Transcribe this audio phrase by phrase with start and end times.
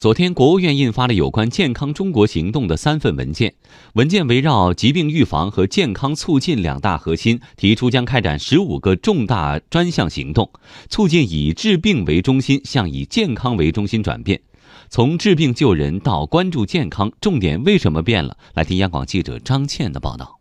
[0.00, 3.54] 昨天，国务院印发了有关“健康中国行动”的三份文件。
[3.92, 10.50] 文件围绕疾病预防和健康促进两大核心，提出将开展十五个重大专项行动，
[10.88, 14.40] 促进以治病为中心向以健康为中心转变。
[14.88, 18.38] 从治病救人到关注健康，重点为什么变了？
[18.54, 20.40] 来听央广记者张倩的报道。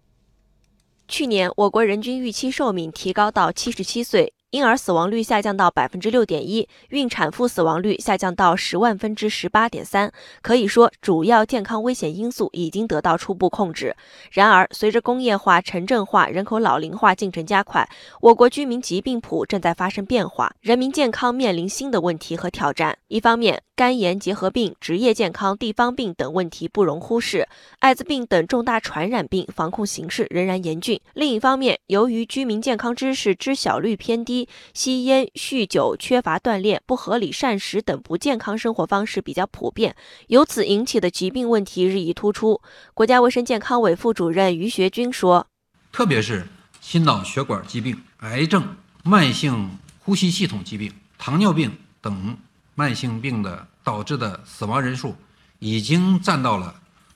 [1.09, 4.31] 去年，我国人均预期寿命提高到七十七岁。
[4.51, 10.11] 婴儿死亡率下降到百分之六点一，孕产妇死亡率下降到十万分之十八点三，
[10.41, 13.95] 可以说主要健康危险因素已经得到初步控制。
[14.31, 17.87] 然而，随着工业化、城镇化、人口老龄化进程加快，
[18.21, 22.97] 我国居民疾病谱正在发生变化，人民健康面临新的问题和挑战。
[23.07, 27.47] 一方面，肝炎结核病、职业健康、地方病等问题不容忽视，
[27.79, 30.99] 艾滋病等重大传染病防控形势仍然严峻。
[31.13, 34.38] 另一方面，由于居民健康知识知晓率偏低，
[34.73, 39.95] 吸烟、酗酒、缺乏锻炼、不合理膳食等不健康生活方式比较普遍，
[40.27, 42.61] 由此引起的疾病问题日益突出。
[42.93, 45.47] 国家卫生健康委副主任于学军说
[45.91, 46.47] ：“特别是
[46.79, 52.37] 心脑血管疾病、癌症、慢性呼吸系统疾病、糖尿病等
[52.75, 55.15] 慢性病的导致的死亡人数，
[55.59, 56.75] 已经占到了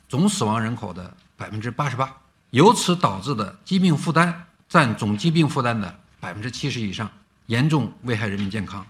[0.09, 2.15] 总死亡人口的百分之八十八，
[2.51, 7.11] 由此导致的疾病负担占总疾病负担的百分之七十以上。”
[7.47, 8.87] 严重危害人民健康。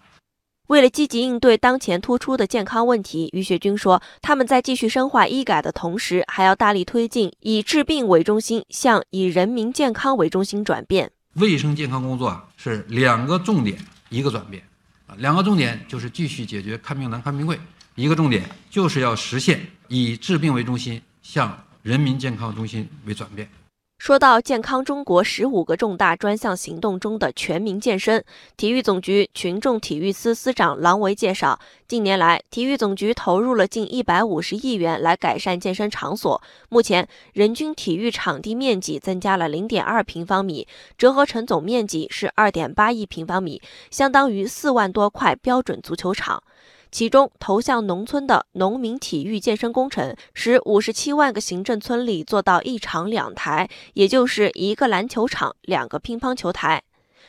[0.68, 11.12] 为了积极应对当前突出的健康问题，于学军说，他们在继续深化医改的同时，还要大力推进以治病为中心向以人民健康为中心转变。
[11.34, 13.76] 卫生健康工作啊，是两个重点，
[14.10, 14.64] 一个转变
[15.08, 15.16] 啊。
[15.18, 17.58] 两个重点就是继续解决看病难、看病贵；
[17.96, 23.50] 一个重点就是要实现以治病为中心向人民健康中心为转变。
[24.04, 28.22] 说到健康中国十五个重大专项行动中的全民健身，
[28.58, 46.44] 体育总局群众体育司司长郎维介绍，近年来体育总局投入了近一百五十亿元来改善健身场所，目前人均体育场地面积增加了零点二平方米，折合成总面积是二点八亿平方米，相当于四万多块标准足球场。
[46.92, 56.84] 其中，投向农村的农民体育健身工程，使五十七万个行政村里做到一场两台，也就是一个篮球场、两个乒乓球台。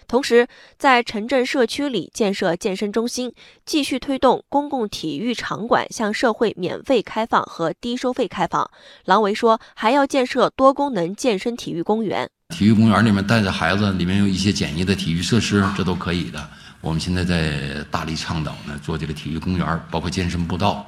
[0.06, 0.47] 同时，
[0.77, 3.33] 在城镇社区里建设健身中心，
[3.65, 8.71] 继续推动公共体育场馆向社会免费开放和低收费开放。
[9.06, 12.28] 郎维说，还要建设多功能健身体育公园。
[12.55, 16.50] 体育公园里面带着孩子，里面有一些简易的体育设施，这都可以的。
[16.84, 20.87] 我们现在在大力倡导呢，做这个体育公园，包括健身步道，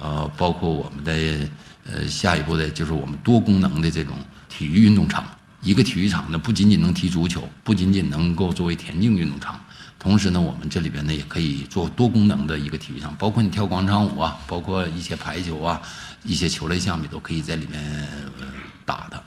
[0.00, 1.12] 呃，包括我们的
[1.84, 4.14] 呃下一步的就是我们多功能的这种
[4.48, 5.24] 体育运动场。
[5.60, 9.58] 一个体育场呢，不仅仅能踢足球，不仅仅能够作为田径运动场，
[9.98, 15.82] 同时呢，我们这里边呢也可以做多功能的一个体育场，包括你跳广场舞啊，包括一些排球啊，
[16.22, 18.08] 一些球类项目都可以在里面
[18.86, 19.20] 打的。